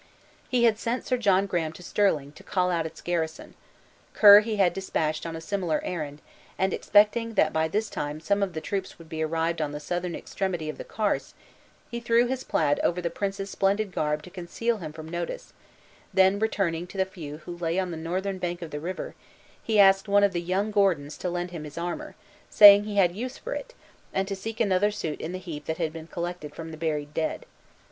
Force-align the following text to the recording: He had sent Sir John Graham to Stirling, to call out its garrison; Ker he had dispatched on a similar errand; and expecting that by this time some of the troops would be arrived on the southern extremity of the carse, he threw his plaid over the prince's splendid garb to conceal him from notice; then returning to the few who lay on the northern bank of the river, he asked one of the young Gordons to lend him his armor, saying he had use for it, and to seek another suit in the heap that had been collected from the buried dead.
He 0.49 0.63
had 0.63 0.79
sent 0.79 1.05
Sir 1.05 1.15
John 1.15 1.45
Graham 1.45 1.73
to 1.73 1.83
Stirling, 1.83 2.31
to 2.31 2.41
call 2.41 2.71
out 2.71 2.87
its 2.87 3.01
garrison; 3.01 3.53
Ker 4.15 4.39
he 4.39 4.55
had 4.55 4.73
dispatched 4.73 5.27
on 5.27 5.35
a 5.35 5.39
similar 5.39 5.79
errand; 5.83 6.23
and 6.57 6.73
expecting 6.73 7.35
that 7.35 7.53
by 7.53 7.67
this 7.67 7.87
time 7.87 8.19
some 8.19 8.41
of 8.41 8.53
the 8.53 8.61
troops 8.61 8.97
would 8.97 9.07
be 9.07 9.21
arrived 9.21 9.61
on 9.61 9.73
the 9.73 9.79
southern 9.79 10.15
extremity 10.15 10.69
of 10.69 10.79
the 10.79 10.83
carse, 10.83 11.35
he 11.91 11.99
threw 11.99 12.25
his 12.25 12.43
plaid 12.43 12.79
over 12.79 12.99
the 12.99 13.11
prince's 13.11 13.51
splendid 13.51 13.91
garb 13.91 14.23
to 14.23 14.31
conceal 14.31 14.77
him 14.77 14.91
from 14.91 15.07
notice; 15.07 15.53
then 16.11 16.39
returning 16.39 16.87
to 16.87 16.97
the 16.97 17.05
few 17.05 17.37
who 17.45 17.55
lay 17.55 17.77
on 17.77 17.91
the 17.91 17.95
northern 17.95 18.39
bank 18.39 18.63
of 18.63 18.71
the 18.71 18.79
river, 18.79 19.13
he 19.61 19.79
asked 19.79 20.07
one 20.07 20.23
of 20.23 20.33
the 20.33 20.41
young 20.41 20.71
Gordons 20.71 21.15
to 21.19 21.29
lend 21.29 21.51
him 21.51 21.63
his 21.63 21.77
armor, 21.77 22.15
saying 22.49 22.85
he 22.85 22.95
had 22.95 23.15
use 23.15 23.37
for 23.37 23.53
it, 23.53 23.75
and 24.11 24.27
to 24.27 24.35
seek 24.35 24.59
another 24.59 24.89
suit 24.89 25.21
in 25.21 25.31
the 25.31 25.37
heap 25.37 25.65
that 25.65 25.77
had 25.77 25.93
been 25.93 26.07
collected 26.07 26.55
from 26.55 26.71
the 26.71 26.77
buried 26.77 27.13
dead. 27.13 27.45